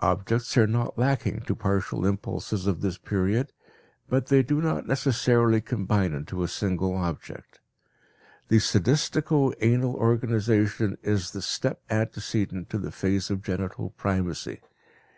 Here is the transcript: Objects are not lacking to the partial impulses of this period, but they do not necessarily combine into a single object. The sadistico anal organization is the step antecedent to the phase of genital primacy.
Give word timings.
Objects 0.00 0.54
are 0.58 0.66
not 0.66 0.98
lacking 0.98 1.40
to 1.40 1.54
the 1.54 1.58
partial 1.58 2.04
impulses 2.04 2.66
of 2.66 2.82
this 2.82 2.98
period, 2.98 3.54
but 4.06 4.26
they 4.26 4.42
do 4.42 4.60
not 4.60 4.86
necessarily 4.86 5.62
combine 5.62 6.12
into 6.12 6.42
a 6.42 6.46
single 6.46 6.94
object. 6.94 7.60
The 8.48 8.58
sadistico 8.58 9.54
anal 9.62 9.94
organization 9.94 10.98
is 11.02 11.30
the 11.30 11.40
step 11.40 11.80
antecedent 11.88 12.68
to 12.68 12.76
the 12.76 12.92
phase 12.92 13.30
of 13.30 13.40
genital 13.42 13.94
primacy. 13.96 14.60